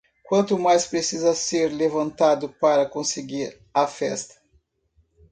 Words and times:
Quanto 0.23 0.57
mais 0.57 0.87
precisa 0.87 1.35
ser 1.35 1.69
levantado 1.71 2.49
para 2.49 2.87
conseguir 2.89 3.61
a 3.71 3.85
festa? 3.85 4.33